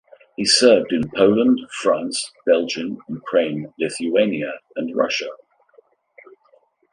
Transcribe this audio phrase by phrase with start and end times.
[0.35, 5.29] He served in Poland, France, Belgium, Ukraine, Lithuania and Russia.